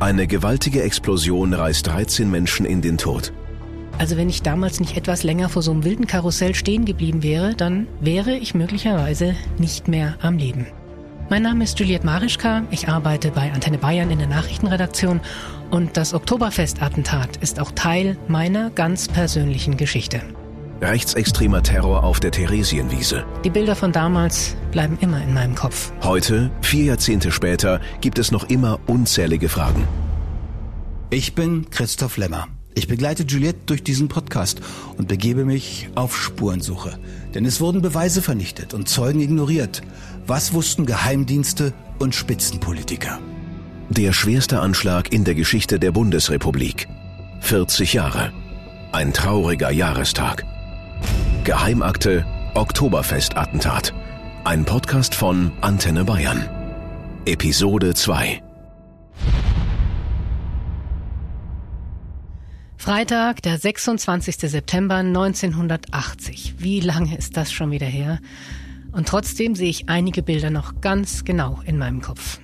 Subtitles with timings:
[0.00, 3.34] Eine gewaltige Explosion reißt 13 Menschen in den Tod.
[3.98, 7.54] Also wenn ich damals nicht etwas länger vor so einem wilden Karussell stehen geblieben wäre,
[7.54, 10.66] dann wäre ich möglicherweise nicht mehr am Leben.
[11.28, 15.20] Mein Name ist Juliette Marischka, ich arbeite bei Antenne Bayern in der Nachrichtenredaktion
[15.70, 20.22] und das Oktoberfest-Attentat ist auch Teil meiner ganz persönlichen Geschichte.
[20.80, 23.24] Rechtsextremer Terror auf der Theresienwiese.
[23.44, 25.92] Die Bilder von damals bleiben immer in meinem Kopf.
[26.02, 29.86] Heute, vier Jahrzehnte später, gibt es noch immer unzählige Fragen.
[31.10, 32.48] Ich bin Christoph Lemmer.
[32.74, 34.60] Ich begleite Juliette durch diesen Podcast
[34.96, 36.98] und begebe mich auf Spurensuche.
[37.34, 39.82] Denn es wurden Beweise vernichtet und Zeugen ignoriert.
[40.26, 43.18] Was wussten Geheimdienste und Spitzenpolitiker?
[43.90, 46.88] Der schwerste Anschlag in der Geschichte der Bundesrepublik.
[47.40, 48.32] 40 Jahre.
[48.92, 50.44] Ein trauriger Jahrestag.
[51.44, 53.94] Geheimakte Oktoberfest-Attentat.
[54.44, 56.46] Ein Podcast von Antenne Bayern.
[57.24, 58.42] Episode 2.
[62.76, 64.36] Freitag, der 26.
[64.36, 66.56] September 1980.
[66.58, 68.18] Wie lange ist das schon wieder her?
[68.92, 72.38] Und trotzdem sehe ich einige Bilder noch ganz genau in meinem Kopf.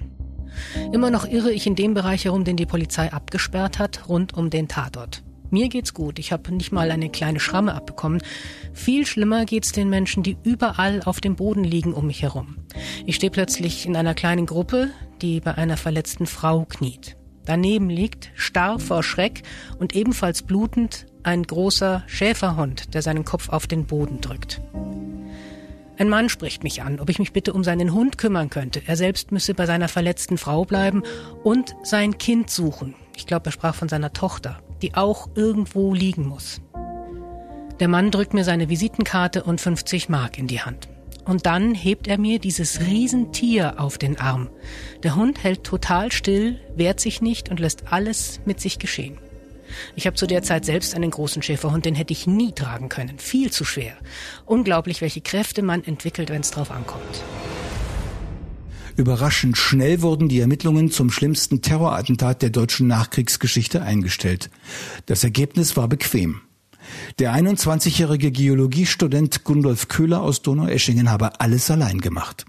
[0.92, 4.48] Immer noch irre ich in dem Bereich herum, den die Polizei abgesperrt hat, rund um
[4.48, 5.22] den Tatort.
[5.50, 6.18] Mir geht's gut.
[6.18, 8.22] Ich habe nicht mal eine kleine Schramme abbekommen.
[8.72, 12.56] Viel schlimmer geht's den Menschen, die überall auf dem Boden liegen um mich herum.
[13.06, 14.90] Ich stehe plötzlich in einer kleinen Gruppe,
[15.22, 17.16] die bei einer verletzten Frau kniet.
[17.44, 19.42] Daneben liegt, starr vor Schreck
[19.78, 24.60] und ebenfalls blutend, ein großer Schäferhund, der seinen Kopf auf den Boden drückt.
[25.98, 28.82] Ein Mann spricht mich an, ob ich mich bitte um seinen Hund kümmern könnte.
[28.86, 31.02] Er selbst müsse bei seiner verletzten Frau bleiben
[31.42, 32.94] und sein Kind suchen.
[33.16, 36.60] Ich glaube, er sprach von seiner Tochter, die auch irgendwo liegen muss.
[37.80, 40.88] Der Mann drückt mir seine Visitenkarte und 50 Mark in die Hand.
[41.26, 44.48] Und dann hebt er mir dieses Riesentier auf den Arm.
[45.02, 49.18] Der Hund hält total still, wehrt sich nicht und lässt alles mit sich geschehen.
[49.96, 53.18] Ich habe zu der Zeit selbst einen großen Schäferhund, den hätte ich nie tragen können.
[53.18, 53.94] Viel zu schwer.
[54.44, 57.22] Unglaublich, welche Kräfte man entwickelt, wenn es drauf ankommt.
[58.96, 64.50] Überraschend schnell wurden die Ermittlungen zum schlimmsten Terrorattentat der deutschen Nachkriegsgeschichte eingestellt.
[65.04, 66.40] Das Ergebnis war bequem.
[67.18, 72.46] Der 21-jährige Geologiestudent Gundolf Köhler aus Donaueschingen habe alles allein gemacht.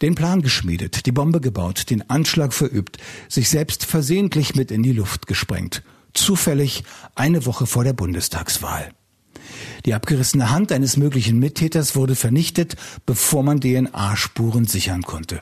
[0.00, 2.96] Den Plan geschmiedet, die Bombe gebaut, den Anschlag verübt,
[3.28, 5.82] sich selbst versehentlich mit in die Luft gesprengt.
[6.14, 6.84] Zufällig
[7.14, 8.90] eine Woche vor der Bundestagswahl.
[9.84, 15.40] Die abgerissene Hand eines möglichen Mittäters wurde vernichtet, bevor man DNA-Spuren sichern konnte.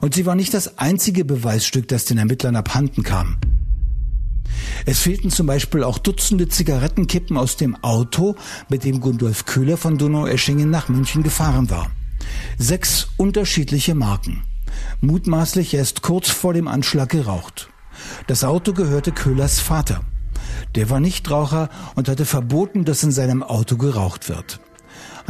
[0.00, 3.36] Und sie war nicht das einzige Beweisstück, das den Ermittlern abhanden kam.
[4.86, 8.34] Es fehlten zum Beispiel auch Dutzende Zigarettenkippen aus dem Auto,
[8.68, 11.90] mit dem Gundolf Köhler von Donaueschingen nach München gefahren war.
[12.58, 14.42] Sechs unterschiedliche Marken.
[15.00, 17.68] Mutmaßlich erst kurz vor dem Anschlag geraucht.
[18.26, 20.02] Das Auto gehörte Köhlers Vater.
[20.74, 24.60] Der war Nichtraucher und hatte verboten, dass in seinem Auto geraucht wird.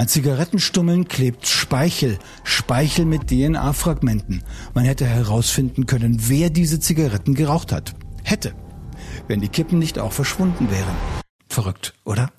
[0.01, 4.43] An Zigarettenstummeln klebt Speichel, Speichel mit DNA-Fragmenten.
[4.73, 7.95] Man hätte herausfinden können, wer diese Zigaretten geraucht hat.
[8.25, 8.55] Hätte
[9.29, 10.97] wenn die Kippen nicht auch verschwunden wären.
[11.51, 12.31] Verrückt, oder?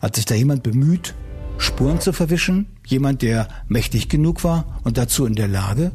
[0.00, 1.14] Hat sich da jemand bemüht,
[1.56, 2.66] Spuren zu verwischen?
[2.84, 5.92] Jemand, der mächtig genug war und dazu in der Lage?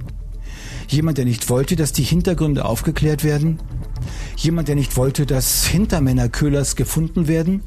[0.88, 3.60] Jemand, der nicht wollte, dass die Hintergründe aufgeklärt werden?
[4.38, 7.62] Jemand, der nicht wollte, dass Hintermänner Köhlers gefunden werden?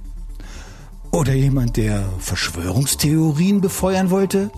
[1.12, 4.50] Oder jemand, der Verschwörungstheorien befeuern wollte?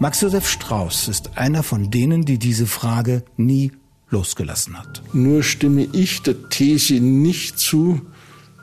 [0.00, 3.72] Max Josef Strauß ist einer von denen, die diese Frage nie
[4.10, 5.02] losgelassen hat.
[5.12, 8.02] Nur stimme ich der These nicht zu,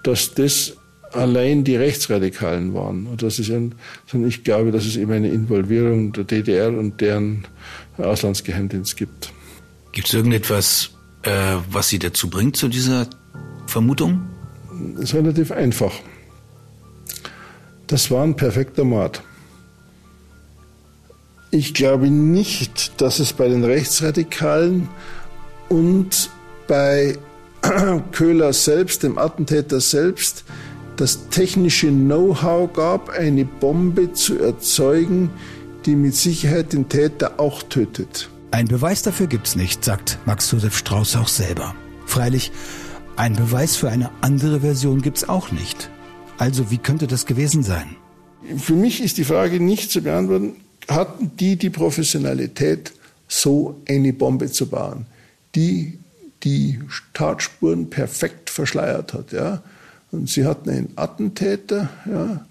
[0.03, 0.73] dass das
[1.13, 3.07] allein die Rechtsradikalen waren.
[3.07, 6.99] Und das ist ein, sondern ich glaube, dass es eben eine Involvierung der DDR und
[7.01, 7.45] deren
[7.97, 9.31] Auslandsgeheimdienst gibt.
[9.91, 10.91] Gibt es irgendetwas,
[11.23, 13.07] äh, was Sie dazu bringt, zu dieser
[13.67, 14.21] Vermutung?
[14.95, 15.93] Das ist relativ einfach.
[17.93, 19.21] Das war ein perfekter Mord.
[21.51, 24.89] Ich glaube nicht, dass es bei den Rechtsradikalen
[25.69, 26.31] und
[26.67, 27.19] bei
[28.11, 30.43] Köhler selbst, dem Attentäter selbst,
[30.95, 35.29] das technische Know-how gab, eine Bombe zu erzeugen,
[35.85, 38.27] die mit Sicherheit den Täter auch tötet.
[38.49, 41.75] Ein Beweis dafür gibt's nicht, sagt Max Josef Strauß auch selber.
[42.07, 42.51] Freilich,
[43.17, 45.91] ein Beweis für eine andere Version gibt's auch nicht.
[46.37, 47.95] Also wie könnte das gewesen sein?
[48.57, 50.55] Für mich ist die Frage nicht zu beantworten,
[50.89, 52.91] hatten die die Professionalität,
[53.27, 55.05] so eine Bombe zu bauen?
[55.55, 55.99] die
[56.43, 56.79] die
[57.13, 59.31] Tatspuren perfekt verschleiert hat.
[59.31, 59.63] Ja.
[60.11, 62.45] Und sie hatten einen Attentäter, ja,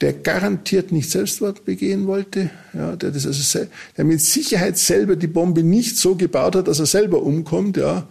[0.00, 3.66] der garantiert nicht Selbstmord begehen wollte, ja, der, das also
[3.96, 8.06] der mit Sicherheit selber die Bombe nicht so gebaut hat, dass er selber umkommt, ja,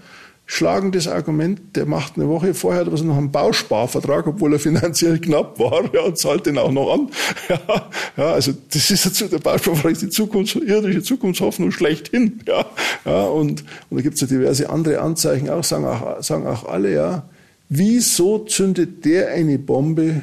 [0.49, 5.59] schlagendes Argument, der macht eine Woche vorher was noch einen Bausparvertrag, obwohl er finanziell knapp
[5.59, 7.09] war, ja, und zahlt den auch noch an.
[7.49, 12.39] Ja, ja also das ist jetzt der Bausparvertrag ist die Zukunft, irdische Zukunftshoffnung schlechthin.
[12.47, 12.65] Ja,
[13.03, 16.63] ja, und, und da gibt es ja diverse andere Anzeichen, auch sagen, auch sagen auch
[16.63, 17.27] alle, ja,
[17.67, 20.21] wieso zündet der eine Bombe,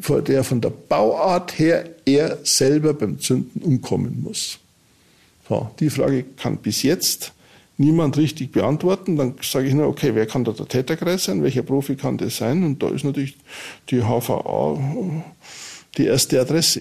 [0.00, 4.58] vor der von der Bauart her er selber beim Zünden umkommen muss?
[5.50, 7.32] So, die Frage kann bis jetzt
[7.82, 9.16] niemand richtig beantworten.
[9.16, 11.42] Dann sage ich nur, okay, wer kann da der Täterkreis sein?
[11.42, 12.64] Welcher Profi kann das sein?
[12.64, 13.36] Und da ist natürlich
[13.90, 14.78] die HVA
[15.98, 16.80] die erste Adresse.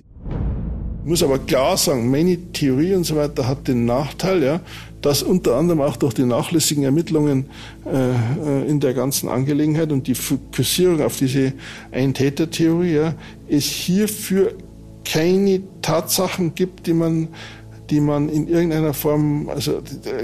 [1.04, 4.62] Ich muss aber klar sagen, meine Theorie und so weiter hat den Nachteil, ja,
[5.02, 7.48] dass unter anderem auch durch die nachlässigen Ermittlungen
[7.86, 11.54] äh, äh in der ganzen Angelegenheit und die Fokussierung auf diese
[11.92, 13.16] Ein-Täter-Theorie ja,
[13.50, 14.54] es hierfür
[15.04, 17.30] keine Tatsachen gibt, die man
[17.92, 19.82] die man in irgendeiner Form, also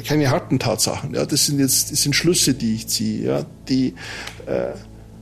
[0.08, 3.94] keine harten Tatsachen, ja, das sind jetzt, das sind Schlüsse, die ich ziehe, ja, die,
[4.46, 4.72] äh,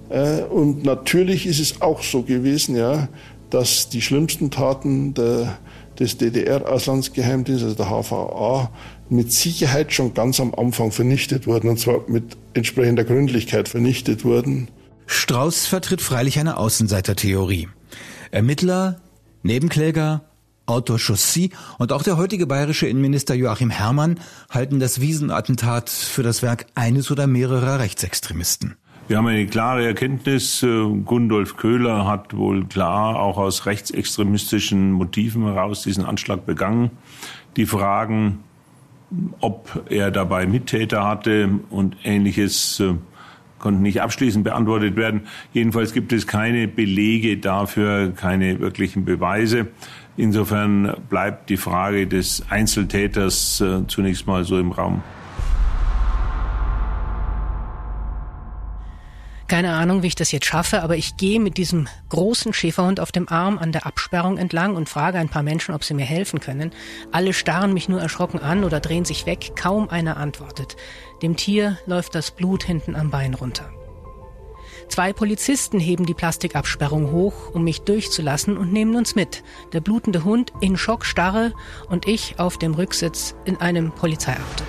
[0.10, 3.10] äh, und natürlich ist es auch so gewesen, ja,
[3.50, 5.58] dass die schlimmsten Taten der,
[6.00, 8.70] des DDR-Auslandsgeheimdienstes, also der HVA,
[9.10, 14.68] mit Sicherheit schon ganz am Anfang vernichtet wurden, und zwar mit entsprechender Gründlichkeit vernichtet wurden.
[15.08, 17.70] Strauß vertritt freilich eine Außenseitertheorie.
[18.32, 19.02] Ermittler,
[19.44, 20.24] Nebenkläger,
[20.66, 24.20] Autor Chaussy und auch der heutige bayerische Innenminister Joachim Herrmann
[24.50, 28.76] halten das Wiesenattentat für das Werk eines oder mehrerer Rechtsextremisten.
[29.08, 30.64] Wir haben eine klare Erkenntnis.
[30.64, 36.90] Äh, Gundolf Köhler hat wohl klar auch aus rechtsextremistischen Motiven heraus diesen Anschlag begangen.
[37.56, 38.40] Die Fragen,
[39.42, 42.96] ob er dabei Mittäter hatte und ähnliches, äh,
[43.66, 45.22] konnten nicht abschließend beantwortet werden.
[45.52, 49.70] Jedenfalls gibt es keine Belege dafür, keine wirklichen Beweise.
[50.18, 55.02] Insofern bleibt die Frage des Einzeltäters äh, zunächst mal so im Raum.
[59.48, 63.12] Keine Ahnung, wie ich das jetzt schaffe, aber ich gehe mit diesem großen Schäferhund auf
[63.12, 66.40] dem Arm an der Absperrung entlang und frage ein paar Menschen, ob sie mir helfen
[66.40, 66.72] können.
[67.12, 70.78] Alle starren mich nur erschrocken an oder drehen sich weg, kaum einer antwortet.
[71.22, 73.72] Dem Tier läuft das Blut hinten am Bein runter.
[74.90, 79.44] Zwei Polizisten heben die Plastikabsperrung hoch, um mich durchzulassen und nehmen uns mit.
[79.74, 81.54] Der blutende Hund in Schockstarre
[81.90, 84.64] und ich auf dem Rücksitz in einem Polizeiauto.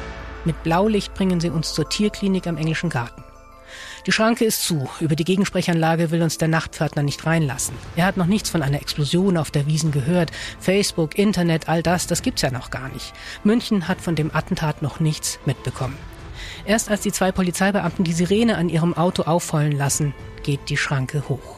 [0.45, 3.25] Mit Blaulicht bringen sie uns zur Tierklinik am Englischen Garten.
[4.07, 4.89] Die Schranke ist zu.
[5.01, 7.75] Über die Gegensprechanlage will uns der Nachtpförtner nicht reinlassen.
[7.97, 10.31] Er hat noch nichts von einer Explosion auf der Wiesen gehört.
[10.61, 13.13] Facebook, Internet, all das, das gibt's ja noch gar nicht.
[13.43, 15.99] München hat von dem Attentat noch nichts mitbekommen.
[16.65, 21.29] Erst als die zwei Polizeibeamten die Sirene an ihrem Auto auffallen lassen, geht die Schranke
[21.29, 21.57] hoch.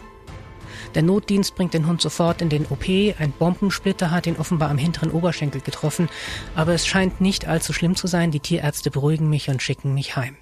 [0.94, 2.88] Der Notdienst bringt den Hund sofort in den OP.
[2.88, 6.08] Ein Bombensplitter hat ihn offenbar am hinteren Oberschenkel getroffen.
[6.54, 8.30] Aber es scheint nicht allzu schlimm zu sein.
[8.30, 10.36] Die Tierärzte beruhigen mich und schicken mich heim.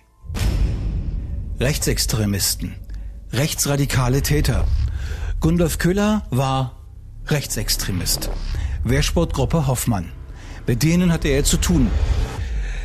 [1.59, 2.77] Rechtsextremisten.
[3.33, 4.67] Rechtsradikale Täter.
[5.41, 6.77] Gundolf Köhler war
[7.27, 8.31] Rechtsextremist.
[8.85, 10.13] Wehrsportgruppe Hoffmann.
[10.67, 11.91] Mit denen hatte er zu tun.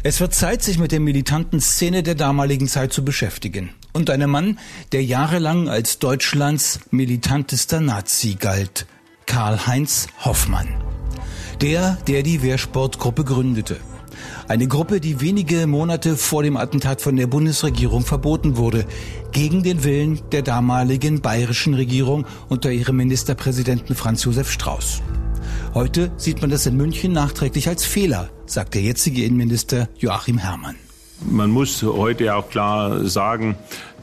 [0.04, 3.70] Es wird Zeit, sich mit der militanten Szene der damaligen Zeit zu beschäftigen.
[3.94, 4.58] Und einem Mann,
[4.94, 8.88] der jahrelang als Deutschlands militantester Nazi galt,
[9.28, 10.84] Karl-Heinz Hoffmann.
[11.62, 13.78] Der, der die Wehrsportgruppe gründete.
[14.48, 18.88] Eine Gruppe, die wenige Monate vor dem Attentat von der Bundesregierung verboten wurde,
[19.32, 25.04] gegen den Willen der damaligen bayerischen Regierung unter ihrem Ministerpräsidenten Franz Josef Strauß.
[25.74, 30.76] Heute sieht man das in München nachträglich als Fehler, sagt der jetzige Innenminister Joachim Herrmann.
[31.24, 33.56] Man muss heute auch klar sagen,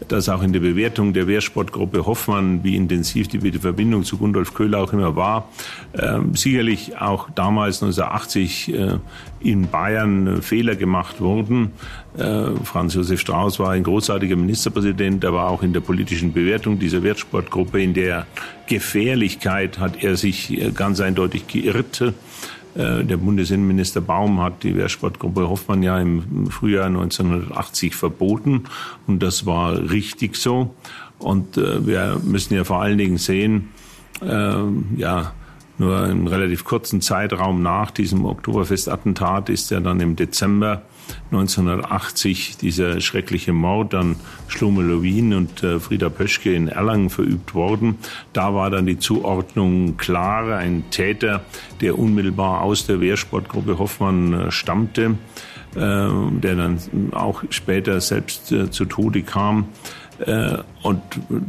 [0.06, 4.78] dass auch in der Bewertung der Wehrsportgruppe Hoffmann, wie intensiv die Verbindung zu Gundolf Köhler
[4.78, 5.48] auch immer war,
[5.92, 8.98] äh, sicherlich auch damals 1980 äh,
[9.40, 11.72] in Bayern Fehler gemacht wurden.
[12.16, 16.78] Äh, Franz Josef Strauß war ein großartiger Ministerpräsident, er war auch in der politischen Bewertung
[16.78, 18.26] dieser Wehrsportgruppe, in der
[18.68, 22.12] Gefährlichkeit hat er sich äh, ganz eindeutig geirrt.
[22.78, 28.64] Äh, der Bundesinnenminister Baum hat die Wehrsportgruppe Hoffmann ja im Frühjahr 1980 verboten
[29.08, 30.74] und das war richtig so.
[31.18, 33.70] Und äh, wir müssen ja vor allen Dingen sehen,
[34.22, 34.54] äh,
[34.96, 35.32] ja,
[35.78, 40.82] nur einen relativ kurzen Zeitraum nach diesem Oktoberfestattentat ist ja dann im Dezember
[41.30, 44.16] 1980 dieser schreckliche Mord an
[44.48, 47.98] Schlomo Lowin und äh, Frieda Pöschke in Erlangen verübt worden.
[48.32, 50.56] Da war dann die Zuordnung klar.
[50.56, 51.44] Ein Täter,
[51.80, 55.16] der unmittelbar aus der Wehrsportgruppe Hoffmann äh, stammte,
[55.74, 56.78] äh, der dann
[57.12, 59.68] auch später selbst äh, zu Tode kam.
[60.18, 61.00] Äh, und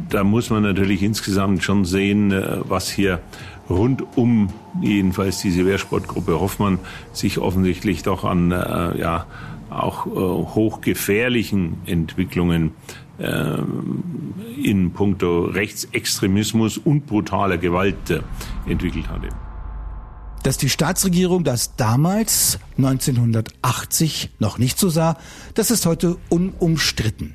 [0.08, 3.20] da muss man natürlich insgesamt schon sehen, äh, was hier
[3.70, 4.48] rund um
[4.82, 6.78] jedenfalls diese Wehrsportgruppe Hoffmann
[7.12, 9.26] sich offensichtlich doch an ja,
[9.70, 12.72] auch äh, hochgefährlichen Entwicklungen
[13.18, 13.58] äh,
[14.62, 18.20] in puncto Rechtsextremismus und brutaler Gewalt äh,
[18.66, 19.28] entwickelt hatte.
[20.42, 25.16] Dass die Staatsregierung das damals 1980 noch nicht so sah,
[25.54, 27.34] das ist heute unumstritten.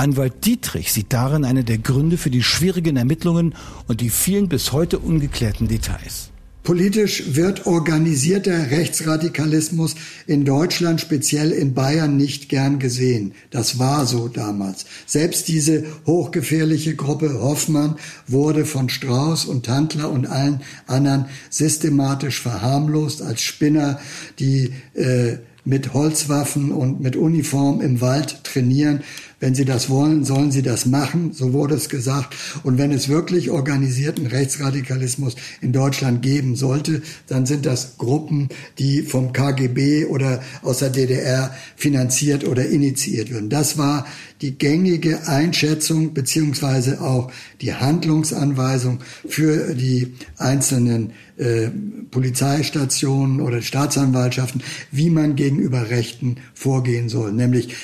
[0.00, 3.54] Anwalt Dietrich sieht darin eine der Gründe für die schwierigen Ermittlungen
[3.86, 6.30] und die vielen bis heute ungeklärten Details.
[6.62, 13.32] Politisch wird organisierter Rechtsradikalismus in Deutschland, speziell in Bayern, nicht gern gesehen.
[13.50, 14.86] Das war so damals.
[15.04, 23.20] Selbst diese hochgefährliche Gruppe Hoffmann wurde von Strauß und Tandler und allen anderen systematisch verharmlost
[23.20, 24.00] als Spinner,
[24.38, 29.02] die äh, mit Holzwaffen und mit Uniform im Wald trainieren.
[29.40, 32.36] Wenn Sie das wollen, sollen Sie das machen, so wurde es gesagt.
[32.62, 39.00] Und wenn es wirklich organisierten Rechtsradikalismus in Deutschland geben sollte, dann sind das Gruppen, die
[39.00, 43.48] vom KGB oder aus der DDR finanziert oder initiiert würden.
[43.48, 44.06] Das war
[44.42, 47.32] die gängige Einschätzung beziehungsweise auch
[47.62, 51.68] die Handlungsanweisung für die einzelnen äh,
[52.10, 57.32] Polizeistationen oder Staatsanwaltschaften, wie man gegenüber Rechten vorgehen soll.
[57.32, 57.74] Nämlich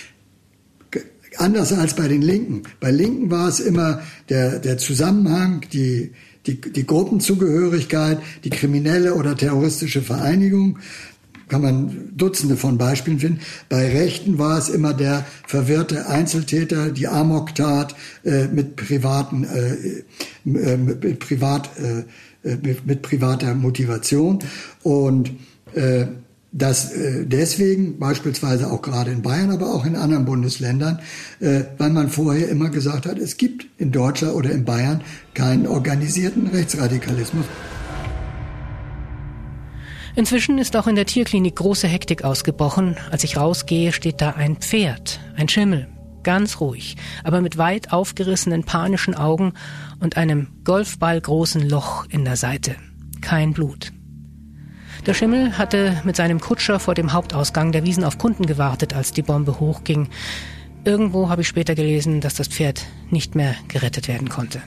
[1.38, 2.62] anders als bei den Linken.
[2.80, 6.12] Bei Linken war es immer der, der Zusammenhang, die,
[6.46, 10.78] die, die Gruppenzugehörigkeit, die kriminelle oder terroristische Vereinigung.
[11.48, 13.40] Kann man Dutzende von Beispielen finden.
[13.68, 20.02] Bei Rechten war es immer der verwirrte Einzeltäter, die Amoktat äh, mit privaten, äh,
[20.44, 22.00] äh, mit, privat, äh,
[22.48, 24.40] äh, mit, mit privater Motivation
[24.82, 25.30] und
[25.74, 26.06] äh,
[26.52, 31.00] dass äh, deswegen beispielsweise auch gerade in Bayern, aber auch in anderen Bundesländern,
[31.40, 35.02] äh, weil man vorher immer gesagt hat, es gibt in Deutschland oder in Bayern
[35.34, 37.44] keinen organisierten Rechtsradikalismus.
[40.14, 42.96] Inzwischen ist auch in der Tierklinik große Hektik ausgebrochen.
[43.10, 45.88] Als ich rausgehe, steht da ein Pferd, ein Schimmel,
[46.22, 49.52] ganz ruhig, aber mit weit aufgerissenen panischen Augen
[50.00, 52.76] und einem golfballgroßen Loch in der Seite.
[53.20, 53.92] Kein Blut.
[55.06, 59.12] Der Schimmel hatte mit seinem Kutscher vor dem Hauptausgang der Wiesen auf Kunden gewartet, als
[59.12, 60.08] die Bombe hochging.
[60.84, 64.60] Irgendwo habe ich später gelesen, dass das Pferd nicht mehr gerettet werden konnte.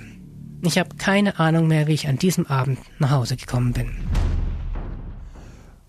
[0.61, 3.91] Ich habe keine Ahnung mehr, wie ich an diesem Abend nach Hause gekommen bin.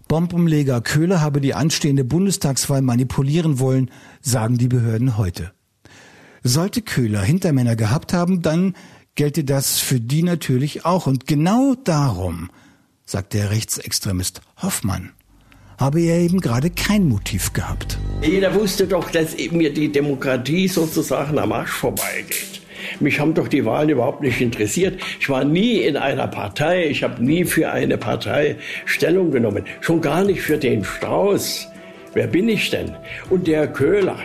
[0.08, 3.88] Bombenleger Köhler habe die anstehende Bundestagswahl manipulieren wollen,
[4.20, 5.52] sagen die Behörden heute.
[6.42, 8.74] Sollte Köhler Hintermänner gehabt haben, dann
[9.14, 11.06] gelte das für die natürlich auch.
[11.06, 12.50] Und genau darum
[13.10, 15.10] sagt der Rechtsextremist Hoffmann,
[15.78, 17.98] habe er eben gerade kein Motiv gehabt.
[18.22, 22.60] Jeder wusste doch, dass mir die Demokratie sozusagen am Arsch vorbeigeht.
[23.00, 25.00] Mich haben doch die Wahlen überhaupt nicht interessiert.
[25.18, 26.86] Ich war nie in einer Partei.
[26.86, 29.64] Ich habe nie für eine Partei Stellung genommen.
[29.80, 31.66] Schon gar nicht für den Strauß.
[32.14, 32.94] Wer bin ich denn?
[33.28, 34.18] Und der Köhler.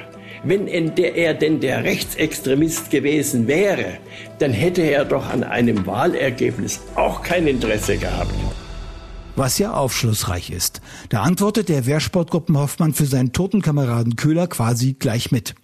[0.43, 3.97] Wenn er denn der Rechtsextremist gewesen wäre,
[4.37, 8.31] dann hätte er doch an einem Wahlergebnis auch kein Interesse gehabt
[9.35, 10.81] was ja aufschlussreich ist.
[11.09, 15.55] Da antwortet der Wehrsportgruppen Hoffmann für seinen toten Kameraden Köhler quasi gleich mit,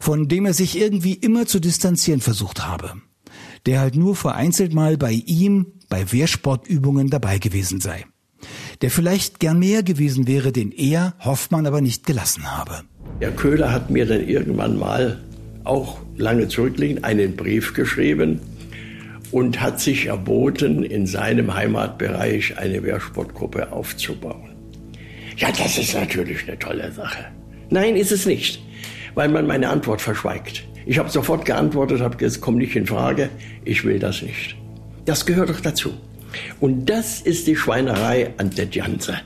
[0.00, 2.92] von dem er sich irgendwie immer zu distanzieren versucht habe,
[3.66, 8.04] der halt nur vereinzelt mal bei ihm bei Wehrsportübungen dabei gewesen sei,
[8.82, 12.82] der vielleicht gern mehr gewesen wäre, den er Hoffmann aber nicht gelassen habe.
[13.20, 15.20] Der Köhler hat mir dann irgendwann mal
[15.64, 18.40] auch lange zurückliegend einen Brief geschrieben,
[19.30, 24.50] und hat sich erboten, in seinem Heimatbereich eine Wehrsportgruppe aufzubauen.
[25.36, 27.26] Ja, das ist natürlich eine tolle Sache.
[27.70, 28.60] Nein, ist es nicht,
[29.14, 30.64] weil man meine Antwort verschweigt.
[30.86, 33.28] Ich habe sofort geantwortet, habe gesagt, es kommt nicht in Frage,
[33.64, 34.56] ich will das nicht.
[35.04, 35.92] Das gehört doch dazu.
[36.60, 39.18] Und das ist die Schweinerei an der Janse.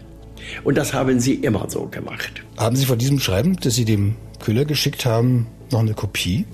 [0.64, 2.42] Und das haben Sie immer so gemacht.
[2.56, 6.46] Haben Sie von diesem Schreiben, das Sie dem Köhler geschickt haben, noch eine Kopie?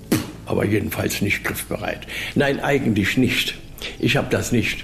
[0.49, 2.07] Aber jedenfalls nicht griffbereit.
[2.35, 3.55] Nein, eigentlich nicht.
[3.99, 4.83] Ich habe das nicht,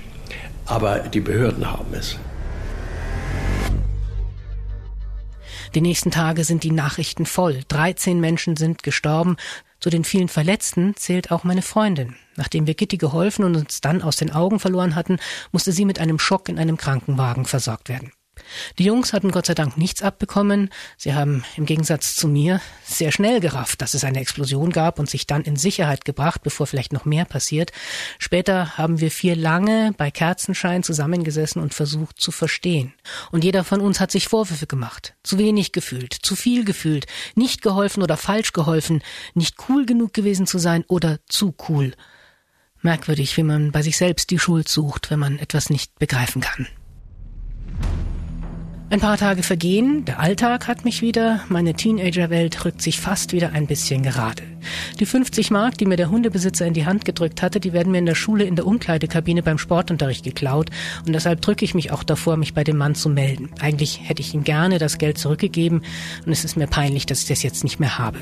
[0.66, 2.18] aber die Behörden haben es.
[5.74, 7.62] Die nächsten Tage sind die Nachrichten voll.
[7.68, 9.36] 13 Menschen sind gestorben.
[9.82, 12.16] Zu den vielen Verletzten zählt auch meine Freundin.
[12.38, 15.18] Nachdem wir Gitti geholfen und uns dann aus den Augen verloren hatten,
[15.52, 18.12] musste sie mit einem Schock in einem Krankenwagen versorgt werden.
[18.78, 20.70] Die Jungs hatten Gott sei Dank nichts abbekommen.
[20.98, 25.10] Sie haben im Gegensatz zu mir sehr schnell gerafft, dass es eine Explosion gab und
[25.10, 27.72] sich dann in Sicherheit gebracht, bevor vielleicht noch mehr passiert.
[28.20, 32.94] Später haben wir vier lange bei Kerzenschein zusammengesessen und versucht zu verstehen.
[33.32, 35.16] Und jeder von uns hat sich Vorwürfe gemacht.
[35.24, 39.02] Zu wenig gefühlt, zu viel gefühlt, nicht geholfen oder falsch geholfen,
[39.34, 41.94] nicht cool genug gewesen zu sein oder zu cool.
[42.82, 46.68] Merkwürdig, wie man bei sich selbst die Schuld sucht, wenn man etwas nicht begreifen kann.
[48.96, 53.52] Ein paar Tage vergehen, der Alltag hat mich wieder, meine Teenagerwelt rückt sich fast wieder
[53.52, 54.42] ein bisschen gerade.
[55.02, 57.98] Die 50 Mark, die mir der Hundebesitzer in die Hand gedrückt hatte, die werden mir
[57.98, 60.70] in der Schule in der Umkleidekabine beim Sportunterricht geklaut
[61.06, 63.50] und deshalb drücke ich mich auch davor, mich bei dem Mann zu melden.
[63.60, 65.82] Eigentlich hätte ich ihm gerne das Geld zurückgegeben
[66.26, 68.20] und es ist mir peinlich, dass ich das jetzt nicht mehr habe.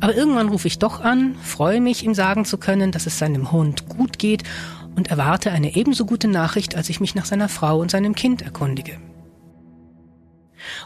[0.00, 3.52] Aber irgendwann rufe ich doch an, freue mich, ihm sagen zu können, dass es seinem
[3.52, 4.44] Hund gut geht
[4.96, 8.40] und erwarte eine ebenso gute Nachricht, als ich mich nach seiner Frau und seinem Kind
[8.40, 8.96] erkundige.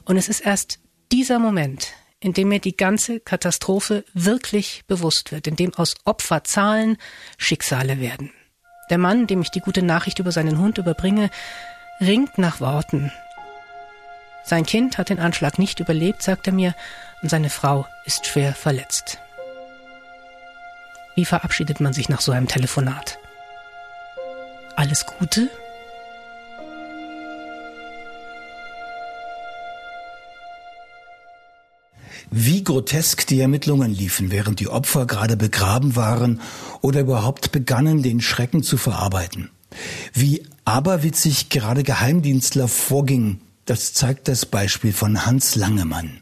[0.04, 0.78] Und es ist erst
[1.12, 6.96] dieser Moment, in dem mir die ganze Katastrophe wirklich bewusst wird, in dem aus Opferzahlen
[7.38, 8.32] Schicksale werden.
[8.90, 11.30] Der Mann, dem ich die gute Nachricht über seinen Hund überbringe,
[12.00, 13.12] ringt nach Worten.
[14.44, 16.74] Sein Kind hat den Anschlag nicht überlebt, sagt er mir,
[17.22, 19.18] und seine Frau ist schwer verletzt.
[21.16, 23.18] Wie verabschiedet man sich nach so einem Telefonat?
[24.76, 25.50] Alles Gute?
[32.38, 36.42] Wie grotesk die Ermittlungen liefen, während die Opfer gerade begraben waren
[36.82, 39.48] oder überhaupt begannen, den Schrecken zu verarbeiten.
[40.12, 46.20] Wie aberwitzig gerade Geheimdienstler vorgingen, das zeigt das Beispiel von Hans Langemann.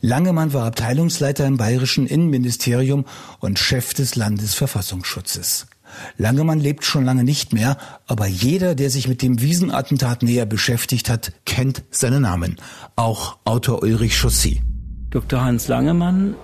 [0.00, 3.04] Langemann war Abteilungsleiter im bayerischen Innenministerium
[3.40, 5.66] und Chef des Landesverfassungsschutzes.
[6.18, 11.10] Langemann lebt schon lange nicht mehr, aber jeder, der sich mit dem Wiesenattentat näher beschäftigt
[11.10, 12.58] hat, kennt seinen Namen.
[12.94, 14.62] Auch Autor Ulrich Chaussy.
[15.12, 15.44] Dr.
[15.44, 16.34] Hans Langemann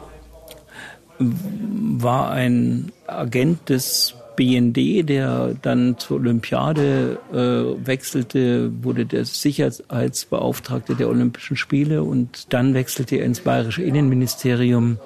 [1.19, 11.09] war ein Agent des BND, der dann zur Olympiade äh, wechselte, wurde der Sicherheitsbeauftragte der
[11.09, 14.99] Olympischen Spiele und dann wechselte er ins bayerische Innenministerium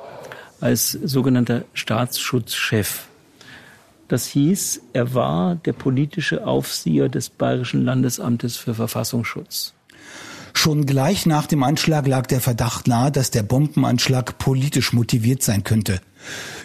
[0.60, 3.06] als sogenannter Staatsschutzchef.
[4.08, 9.72] Das hieß, er war der politische Aufseher des Bayerischen Landesamtes für Verfassungsschutz.
[10.54, 15.64] Schon gleich nach dem Anschlag lag der Verdacht nahe, dass der Bombenanschlag politisch motiviert sein
[15.64, 16.00] könnte.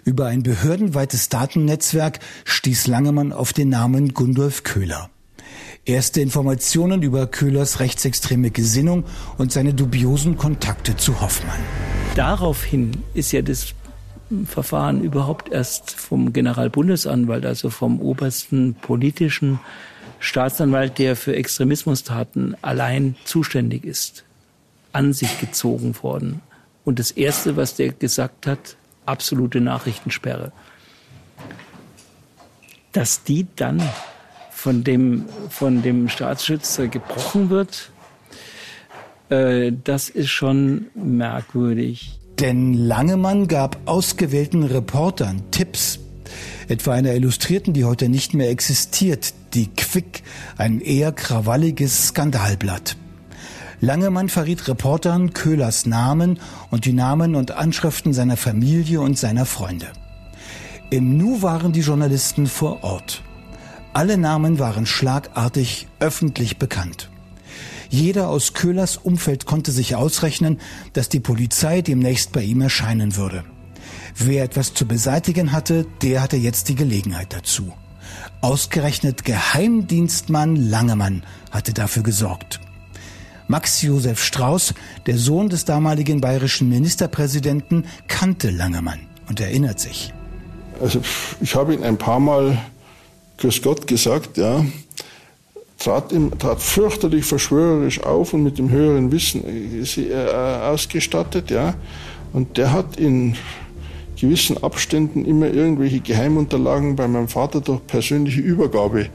[0.03, 5.09] Über ein behördenweites Datennetzwerk stieß Langemann auf den Namen Gundolf Köhler.
[5.85, 9.05] Erste Informationen über Köhlers rechtsextreme Gesinnung
[9.37, 11.59] und seine dubiosen Kontakte zu Hoffmann.
[12.15, 13.73] Daraufhin ist ja das
[14.45, 19.59] Verfahren überhaupt erst vom Generalbundesanwalt, also vom obersten politischen
[20.19, 24.23] Staatsanwalt, der für Extremismustaten allein zuständig ist,
[24.91, 26.41] an sich gezogen worden.
[26.85, 30.51] Und das Erste, was der gesagt hat, absolute Nachrichtensperre.
[32.91, 33.81] Dass die dann
[34.51, 37.91] von dem, von dem Staatsschützer gebrochen wird,
[39.29, 42.19] äh, das ist schon merkwürdig.
[42.39, 45.99] Denn Langemann gab ausgewählten Reportern Tipps,
[46.67, 50.23] etwa einer Illustrierten, die heute nicht mehr existiert, die Quick,
[50.57, 52.97] ein eher krawalliges Skandalblatt.
[53.79, 56.39] Langemann verriet Reportern Köhlers Namen
[56.71, 59.87] und die Namen und Anschriften seiner Familie und seiner Freunde.
[60.89, 63.21] Im Nu waren die Journalisten vor Ort.
[63.93, 67.09] Alle Namen waren schlagartig öffentlich bekannt.
[67.89, 70.59] Jeder aus Köhlers Umfeld konnte sich ausrechnen,
[70.93, 73.43] dass die Polizei demnächst bei ihm erscheinen würde.
[74.19, 77.71] Wer etwas zu beseitigen hatte, der hatte jetzt die Gelegenheit dazu.
[78.41, 82.59] Ausgerechnet Geheimdienstmann Langemann hatte dafür gesorgt.
[83.47, 84.73] Max Josef Strauß,
[85.05, 88.99] der Sohn des damaligen bayerischen Ministerpräsidenten, kannte Langemann
[89.29, 90.13] und erinnert sich.
[90.81, 91.01] Also
[91.39, 92.57] ich habe ihn ein paar Mal
[93.37, 94.65] Grüß Gott gesagt, ja,
[95.77, 101.75] trat, ihm, trat fürchterlich verschwörerisch auf und mit dem höheren Wissen äh, ausgestattet, ja.
[102.33, 103.35] Und der hat in
[104.19, 109.09] gewissen Abständen immer irgendwelche Geheimunterlagen bei meinem Vater durch persönliche Übergabe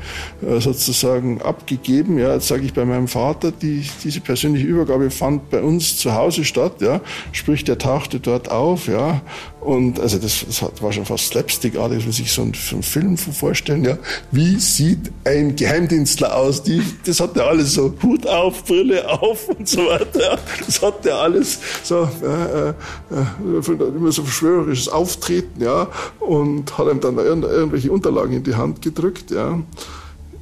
[0.46, 2.18] äh, sozusagen abgegeben.
[2.18, 6.14] Ja, jetzt sage ich bei meinem Vater, die, diese persönliche Übergabe fand bei uns zu
[6.14, 6.80] Hause statt.
[6.80, 7.00] Ja,
[7.32, 8.86] sprich, der tauchte dort auf.
[8.86, 9.22] Ja,
[9.60, 13.84] und also das, das war schon fast slapstickartig, wenn man sich so einen, Film vorstellen.
[13.84, 13.98] Ja,
[14.30, 16.62] wie sieht ein Geheimdienstler aus?
[16.62, 20.38] Die, das hat ja alles so Hut auf, Brille auf und so weiter.
[20.66, 25.88] Das hat ja alles so äh, äh, immer so verschwörerisches Auftreten, ja,
[26.20, 29.58] und hat ihm dann irgendwelche Unterlagen in die Hand gedrückt, ja.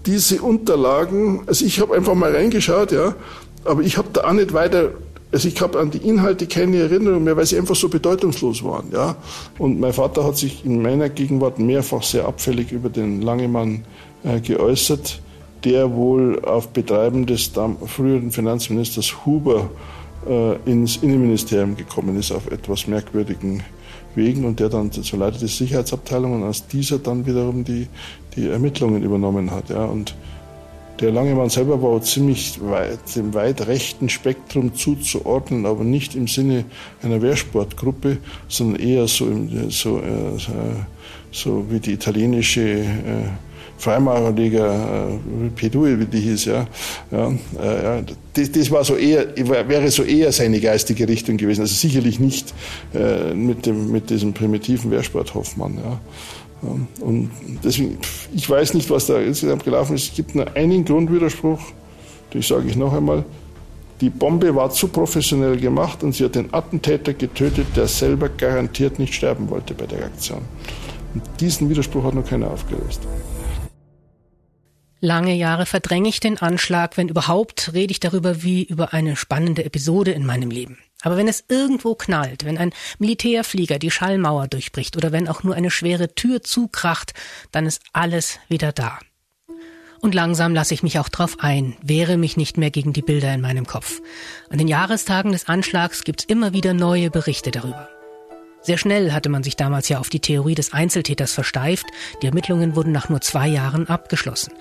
[0.07, 3.15] Diese Unterlagen, also ich habe einfach mal reingeschaut, ja,
[3.65, 4.91] aber ich habe da auch nicht weiter,
[5.33, 8.91] also ich habe an die Inhalte keine Erinnerung mehr, weil sie einfach so bedeutungslos waren,
[8.93, 9.17] ja.
[9.59, 13.85] Und mein Vater hat sich in meiner Gegenwart mehrfach sehr abfällig über den Langemann
[14.25, 15.21] äh, geäußert,
[15.65, 17.53] der wohl auf Betreiben des
[17.87, 19.71] früheren Finanzministers Huber
[20.29, 23.63] äh, ins Innenministerium gekommen ist, auf etwas merkwürdigen
[24.15, 27.87] Wegen und der dann zur Leiter der Sicherheitsabteilung und aus dieser dann wiederum die,
[28.37, 29.71] die Ermittlungen übernommen hat.
[29.71, 29.85] Ja.
[29.85, 30.15] Und
[31.01, 36.67] Der Langemann selber war ziemlich weit, dem weit rechten Spektrum zuzuordnen, aber nicht im Sinne
[37.03, 38.19] einer Wehrsportgruppe,
[38.49, 40.39] sondern eher so, im, so, äh,
[41.33, 42.85] so wie die italienische äh,
[43.81, 46.67] Freimaurerliga, äh, Pedui, wie die hieß, ja.
[47.11, 51.63] ja, äh, das, das, war so eher, wäre so eher seine geistige Richtung gewesen.
[51.63, 52.53] Also sicherlich nicht
[52.95, 55.79] äh, mit, dem, mit diesem primitiven Wehrsport Hoffmann.
[55.79, 56.01] Ja.
[57.01, 57.31] Und
[57.65, 57.97] deswegen,
[58.35, 60.11] ich weiß nicht, was da insgesamt gelaufen ist.
[60.11, 61.61] Es gibt nur einen Grundwiderspruch,
[62.35, 63.25] den sage ich noch einmal.
[64.03, 68.99] Die Bombe war zu professionell gemacht und sie hat den Attentäter getötet, der selber garantiert
[68.99, 70.43] nicht sterben wollte bei der Aktion.
[71.15, 73.01] Und diesen Widerspruch hat noch keiner aufgelöst.
[75.03, 79.65] Lange Jahre verdränge ich den Anschlag, wenn überhaupt rede ich darüber wie über eine spannende
[79.65, 80.79] Episode in meinem Leben.
[81.01, 85.55] Aber wenn es irgendwo knallt, wenn ein Militärflieger die Schallmauer durchbricht oder wenn auch nur
[85.55, 87.15] eine schwere Tür zukracht,
[87.51, 88.99] dann ist alles wieder da.
[90.01, 93.33] Und langsam lasse ich mich auch drauf ein, wehre mich nicht mehr gegen die Bilder
[93.33, 94.03] in meinem Kopf.
[94.51, 97.89] An den Jahrestagen des Anschlags gibt's immer wieder neue Berichte darüber.
[98.63, 101.87] Sehr schnell hatte man sich damals ja auf die Theorie des Einzeltäters versteift.
[102.23, 104.53] Die Ermittlungen wurden nach nur zwei Jahren abgeschlossen.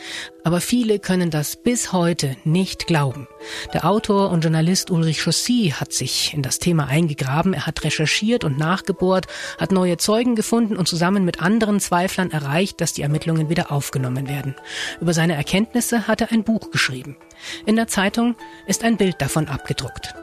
[0.45, 3.27] Aber viele können das bis heute nicht glauben.
[3.73, 7.53] Der Autor und Journalist Ulrich Chaussy hat sich in das Thema eingegraben.
[7.53, 12.79] Er hat recherchiert und nachgebohrt, hat neue Zeugen gefunden und zusammen mit anderen Zweiflern erreicht,
[12.79, 14.55] dass die Ermittlungen wieder aufgenommen werden.
[15.01, 17.17] Über seine Erkenntnisse hat er ein Buch geschrieben.
[17.65, 18.35] In der Zeitung
[18.65, 20.15] ist ein Bild davon abgedruckt.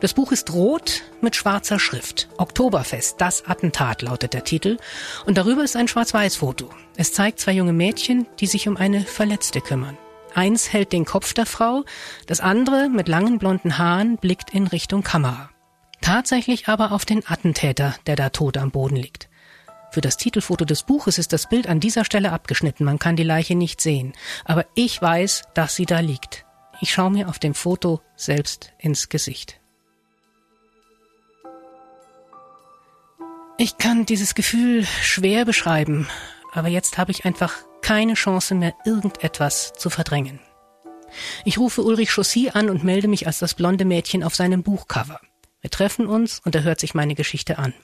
[0.00, 2.28] Das Buch ist rot mit schwarzer Schrift.
[2.36, 4.78] Oktoberfest, das Attentat lautet der Titel.
[5.26, 6.70] Und darüber ist ein Schwarz-Weiß-Foto.
[6.96, 9.96] Es zeigt zwei junge Mädchen, die sich um eine Verletzte kümmern.
[10.34, 11.84] Eins hält den Kopf der Frau,
[12.26, 15.50] das andere mit langen blonden Haaren blickt in Richtung Kamera.
[16.00, 19.28] Tatsächlich aber auf den Attentäter, der da tot am Boden liegt.
[19.90, 23.24] Für das Titelfoto des Buches ist das Bild an dieser Stelle abgeschnitten, man kann die
[23.24, 24.12] Leiche nicht sehen.
[24.44, 26.46] Aber ich weiß, dass sie da liegt.
[26.80, 29.59] Ich schaue mir auf dem Foto selbst ins Gesicht.
[33.62, 36.08] Ich kann dieses Gefühl schwer beschreiben,
[36.50, 40.40] aber jetzt habe ich einfach keine Chance mehr, irgendetwas zu verdrängen.
[41.44, 45.20] Ich rufe Ulrich Chaussy an und melde mich als das blonde Mädchen auf seinem Buchcover.
[45.60, 47.74] Wir treffen uns und er hört sich meine Geschichte an.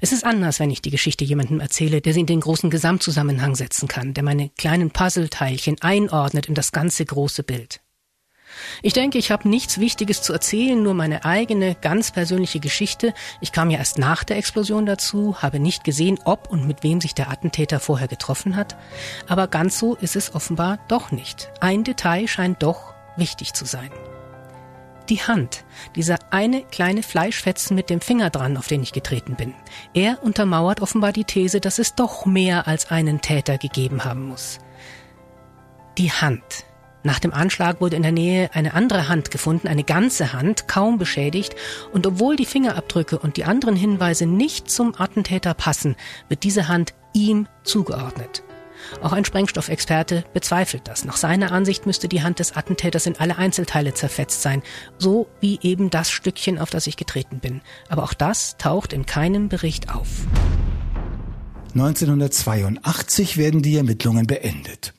[0.00, 3.54] Es ist anders, wenn ich die Geschichte jemandem erzähle, der sie in den großen Gesamtzusammenhang
[3.54, 7.82] setzen kann, der meine kleinen Puzzleteilchen einordnet in das ganze große Bild.
[8.82, 13.14] Ich denke, ich habe nichts Wichtiges zu erzählen, nur meine eigene, ganz persönliche Geschichte.
[13.40, 17.00] Ich kam ja erst nach der Explosion dazu, habe nicht gesehen, ob und mit wem
[17.00, 18.76] sich der Attentäter vorher getroffen hat.
[19.28, 21.50] Aber ganz so ist es offenbar doch nicht.
[21.60, 23.90] Ein Detail scheint doch wichtig zu sein.
[25.08, 25.64] Die Hand,
[25.96, 29.54] dieser eine kleine Fleischfetzen mit dem Finger dran, auf den ich getreten bin.
[29.94, 34.58] Er untermauert offenbar die These, dass es doch mehr als einen Täter gegeben haben muss.
[35.98, 36.64] Die Hand,
[37.02, 40.98] nach dem Anschlag wurde in der Nähe eine andere Hand gefunden, eine ganze Hand, kaum
[40.98, 41.56] beschädigt,
[41.92, 45.96] und obwohl die Fingerabdrücke und die anderen Hinweise nicht zum Attentäter passen,
[46.28, 48.42] wird diese Hand ihm zugeordnet.
[49.00, 51.04] Auch ein Sprengstoffexperte bezweifelt das.
[51.04, 54.62] Nach seiner Ansicht müsste die Hand des Attentäters in alle Einzelteile zerfetzt sein,
[54.98, 57.60] so wie eben das Stückchen, auf das ich getreten bin.
[57.88, 60.08] Aber auch das taucht in keinem Bericht auf.
[61.74, 64.92] 1982 werden die Ermittlungen beendet.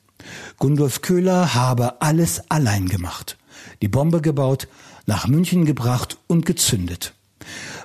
[0.58, 3.36] Gundolf Köhler habe alles allein gemacht.
[3.82, 4.68] Die Bombe gebaut,
[5.06, 7.14] nach München gebracht und gezündet.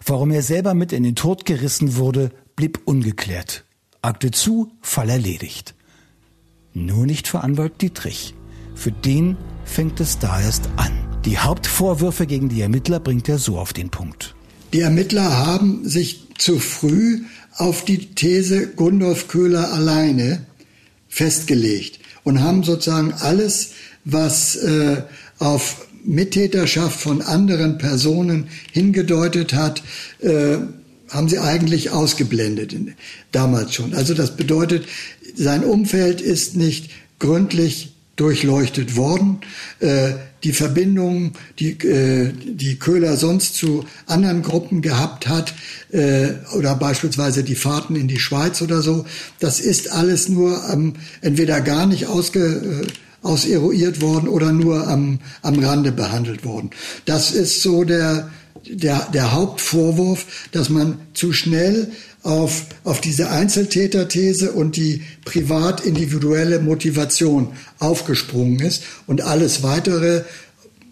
[0.05, 3.65] Warum er selber mit in den Tod gerissen wurde, blieb ungeklärt.
[4.01, 5.75] Akte zu, Fall erledigt.
[6.73, 8.33] Nur nicht für Anwalt Dietrich.
[8.75, 10.91] Für den fängt es da erst an.
[11.25, 14.35] Die Hauptvorwürfe gegen die Ermittler bringt er so auf den Punkt.
[14.71, 17.23] Die Ermittler haben sich zu früh
[17.57, 20.45] auf die These Gundolf Köhler alleine
[21.09, 21.99] festgelegt
[22.29, 23.71] und haben sozusagen alles,
[24.05, 25.01] was äh,
[25.39, 29.81] auf Mittäterschaft von anderen Personen hingedeutet hat,
[30.19, 30.57] äh,
[31.09, 32.75] haben sie eigentlich ausgeblendet
[33.31, 33.95] damals schon.
[33.95, 34.85] Also das bedeutet,
[35.35, 39.39] sein Umfeld ist nicht gründlich durchleuchtet worden.
[39.79, 40.11] Äh,
[40.43, 45.53] die Verbindungen, die, äh, die Köhler sonst zu anderen Gruppen gehabt hat,
[45.91, 49.05] äh, oder beispielsweise die Fahrten in die Schweiz oder so,
[49.39, 52.87] das ist alles nur ähm, entweder gar nicht ausge, äh,
[53.21, 56.69] auseruiert worden oder nur am, am Rande behandelt worden.
[57.05, 58.29] Das ist so der,
[58.67, 61.91] der, der Hauptvorwurf, dass man zu schnell
[62.23, 70.23] auf, auf diese Einzeltäterthese und die privat individuelle Motivation aufgesprungen ist und alles weitere,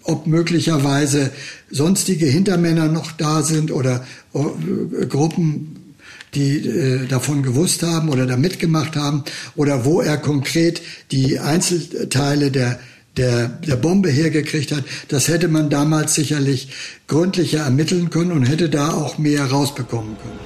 [0.04, 1.32] ob möglicherweise
[1.70, 5.88] sonstige Hintermänner noch da sind oder äh, Gruppen
[6.34, 9.24] die äh, davon gewusst haben oder da mitgemacht haben
[9.56, 12.80] oder wo er konkret die Einzelteile der
[13.18, 16.70] der, der Bombe hergekriegt hat, das hätte man damals sicherlich
[17.08, 20.40] gründlicher ermitteln können und hätte da auch mehr rausbekommen können.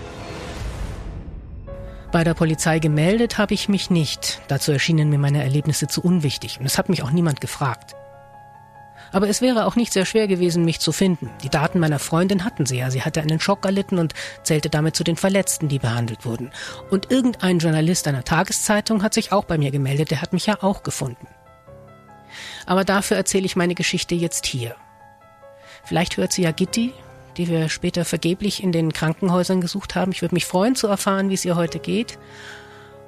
[2.12, 4.42] Bei der Polizei gemeldet habe ich mich nicht.
[4.50, 7.96] Dazu erschienen mir meine Erlebnisse zu unwichtig und es hat mich auch niemand gefragt.
[9.14, 11.30] Aber es wäre auch nicht sehr schwer gewesen, mich zu finden.
[11.44, 12.92] Die Daten meiner Freundin hatten sie ja.
[12.92, 16.52] Sie hatte einen Schock erlitten und zählte damit zu den Verletzten, die behandelt wurden.
[16.90, 20.12] Und irgendein Journalist einer Tageszeitung hat sich auch bei mir gemeldet.
[20.12, 21.28] Der hat mich ja auch gefunden.
[22.66, 24.76] Aber dafür erzähle ich meine Geschichte jetzt hier.
[25.84, 26.94] Vielleicht hört sie ja Gitti,
[27.38, 30.12] die wir später vergeblich in den Krankenhäusern gesucht haben.
[30.12, 32.18] Ich würde mich freuen zu erfahren, wie es ihr heute geht.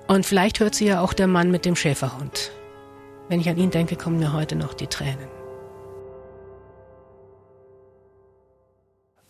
[0.08, 2.52] Und vielleicht hört sie ja auch der Mann mit dem Schäferhund.
[3.30, 5.28] Wenn ich an ihn denke, kommen mir heute noch die Tränen.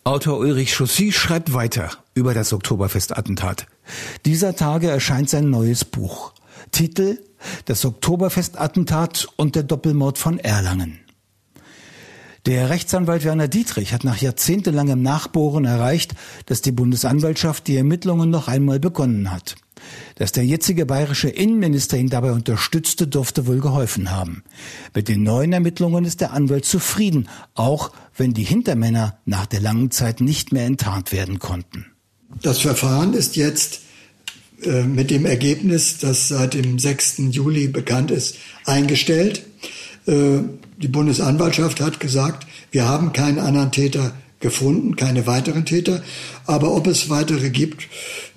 [0.06, 3.66] Autor Ulrich Chaussy schreibt weiter über das Oktoberfestattentat.
[4.26, 6.34] Dieser Tage erscheint sein neues Buch.
[6.72, 7.18] Titel
[7.64, 11.00] Das Oktoberfestattentat und der Doppelmord von Erlangen.
[12.46, 16.12] Der Rechtsanwalt Werner Dietrich hat nach jahrzehntelangem Nachbohren erreicht,
[16.44, 19.56] dass die Bundesanwaltschaft die Ermittlungen noch einmal begonnen hat.
[20.16, 24.44] Dass der jetzige bayerische Innenminister ihn dabei unterstützte, dürfte wohl geholfen haben.
[24.94, 29.90] Mit den neuen Ermittlungen ist der Anwalt zufrieden, auch wenn die Hintermänner nach der langen
[29.90, 31.86] Zeit nicht mehr enttarnt werden konnten.
[32.42, 33.80] Das Verfahren ist jetzt
[34.66, 37.16] mit dem Ergebnis, das seit dem 6.
[37.30, 39.42] Juli bekannt ist, eingestellt.
[40.06, 40.40] Äh,
[40.76, 44.12] die Bundesanwaltschaft hat gesagt, wir haben keinen anderen Täter
[44.44, 46.02] gefunden, keine weiteren Täter.
[46.46, 47.88] Aber ob es weitere gibt,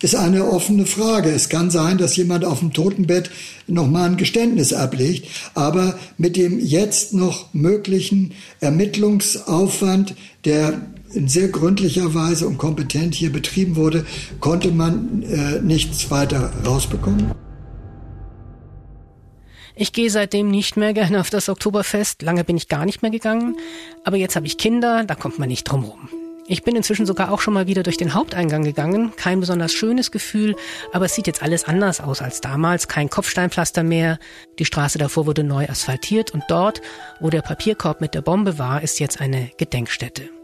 [0.02, 1.30] ist eine offene Frage.
[1.30, 3.30] Es kann sein, dass jemand auf dem Totenbett
[3.68, 5.28] nochmal ein Geständnis ablegt.
[5.54, 10.82] Aber mit dem jetzt noch möglichen Ermittlungsaufwand, der
[11.13, 14.06] in sehr gründlicher Weise und kompetent hier betrieben wurde,
[14.39, 17.32] konnte man äh, nichts weiter rausbekommen.
[19.80, 22.24] Ich gehe seitdem nicht mehr gerne auf das Oktoberfest.
[22.24, 23.58] Lange bin ich gar nicht mehr gegangen.
[24.04, 26.10] Aber jetzt habe ich Kinder, da kommt man nicht drum rum.
[26.50, 29.12] Ich bin inzwischen sogar auch schon mal wieder durch den Haupteingang gegangen.
[29.17, 30.56] Kein besonders schönes Gefühl,
[30.93, 32.88] aber es sieht jetzt alles anders aus als damals.
[32.88, 34.17] Kein Kopfsteinpflaster mehr.
[34.58, 36.82] Die Straße davor wurde neu asphaltiert und dort,
[37.20, 40.37] wo der Papierkorb mit der Bombe war, ist jetzt eine Gedenkstätte.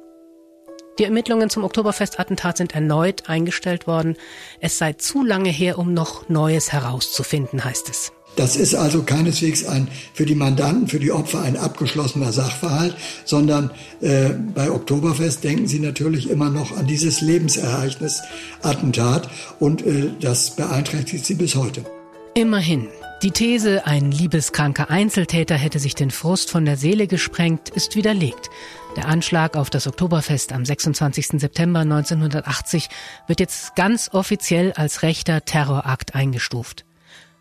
[0.99, 4.15] Die Ermittlungen zum Oktoberfestattentat sind erneut eingestellt worden.
[4.60, 8.12] Es sei zu lange her, um noch Neues herauszufinden, heißt es.
[8.36, 13.71] Das ist also keineswegs ein für die Mandanten, für die Opfer ein abgeschlossener Sachverhalt, sondern
[14.01, 18.21] äh, bei Oktoberfest denken sie natürlich immer noch an dieses Lebensereignis
[18.63, 19.29] Attentat
[19.60, 21.86] und äh, das beeinträchtigt sie bis heute.
[22.34, 22.88] Immerhin.
[23.21, 28.49] Die These, ein liebeskranker Einzeltäter hätte sich den Frust von der Seele gesprengt, ist widerlegt.
[28.95, 31.39] Der Anschlag auf das Oktoberfest am 26.
[31.39, 32.89] September 1980
[33.25, 36.86] wird jetzt ganz offiziell als rechter Terrorakt eingestuft.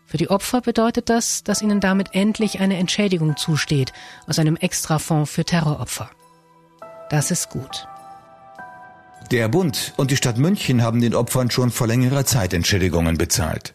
[0.05, 3.93] Für die Opfer bedeutet das, dass ihnen damit endlich eine Entschädigung zusteht
[4.27, 6.09] aus einem Extrafonds für Terroropfer.
[7.09, 7.87] Das ist gut.
[9.31, 13.73] Der Bund und die Stadt München haben den Opfern schon vor längerer Zeit Entschädigungen bezahlt.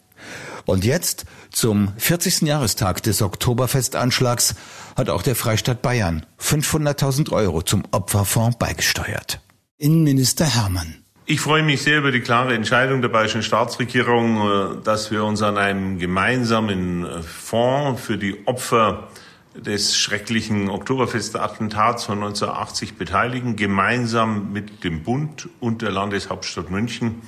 [0.68, 2.42] Und jetzt, zum 40.
[2.42, 4.54] Jahrestag des Oktoberfestanschlags,
[4.98, 9.40] hat auch der Freistaat Bayern 500.000 Euro zum Opferfonds beigesteuert.
[9.78, 10.96] Innenminister Hermann.
[11.24, 15.40] Ich freue mich sehr über die klare Entscheidung der bayerischen Staatsregierung, äh, dass wir uns
[15.40, 19.08] an einem gemeinsamen äh, Fonds für die Opfer
[19.54, 27.22] des schrecklichen Oktoberfestattentats von 1980 beteiligen, gemeinsam mit dem Bund und der Landeshauptstadt München.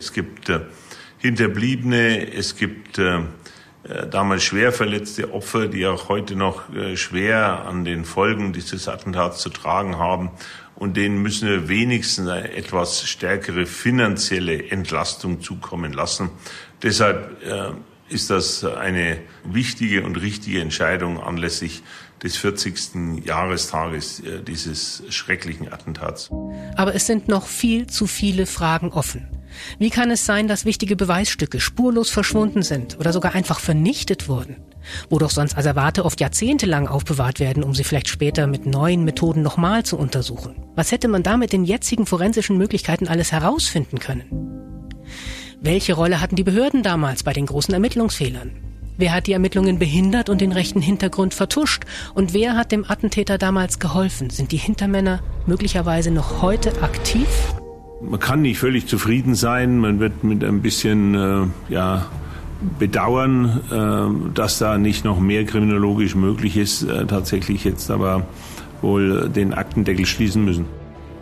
[0.00, 0.62] Es gibt äh,
[1.22, 3.00] Hinterbliebene, es gibt
[4.10, 6.64] damals schwer verletzte Opfer, die auch heute noch
[6.96, 10.32] schwer an den Folgen dieses Attentats zu tragen haben
[10.74, 16.30] und denen müssen wir wenigstens eine etwas stärkere finanzielle Entlastung zukommen lassen.
[16.82, 17.70] Deshalb äh,
[18.12, 21.84] ist das eine wichtige und richtige Entscheidung anlässlich
[22.22, 23.24] des 40.
[23.24, 26.30] Jahrestages äh, dieses schrecklichen Attentats.
[26.76, 29.28] Aber es sind noch viel zu viele Fragen offen.
[29.78, 34.56] Wie kann es sein, dass wichtige Beweisstücke spurlos verschwunden sind oder sogar einfach vernichtet wurden?
[35.10, 39.42] Wo doch sonst Asservate oft jahrzehntelang aufbewahrt werden, um sie vielleicht später mit neuen Methoden
[39.42, 40.56] nochmal zu untersuchen.
[40.74, 44.24] Was hätte man da mit den jetzigen forensischen Möglichkeiten alles herausfinden können?
[45.60, 48.61] Welche Rolle hatten die Behörden damals bei den großen Ermittlungsfehlern?
[48.98, 51.84] Wer hat die Ermittlungen behindert und den rechten Hintergrund vertuscht?
[52.14, 54.28] Und wer hat dem Attentäter damals geholfen?
[54.28, 57.26] Sind die Hintermänner möglicherweise noch heute aktiv?
[58.02, 59.78] Man kann nicht völlig zufrieden sein.
[59.78, 62.06] Man wird mit ein bisschen äh, ja,
[62.78, 68.26] bedauern, äh, dass da nicht noch mehr kriminologisch möglich ist, äh, tatsächlich jetzt aber
[68.82, 70.66] wohl den Aktendeckel schließen müssen.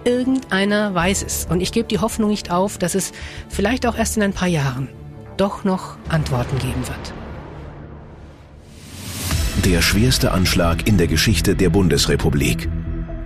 [0.04, 1.46] Irgendeiner weiß es.
[1.48, 3.12] Und ich gebe die Hoffnung nicht auf, dass es
[3.48, 4.88] vielleicht auch erst in ein paar Jahren
[5.36, 7.19] doch noch Antworten geben wird.
[9.64, 12.70] Der schwerste Anschlag in der Geschichte der Bundesrepublik.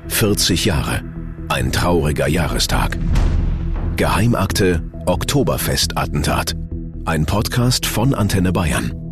[0.09, 1.01] 40 Jahre.
[1.49, 2.99] Ein trauriger Jahrestag.
[3.94, 6.57] Geheimakte Oktoberfest-Attentat.
[7.05, 9.04] Ein Podcast von Antenne Bayern.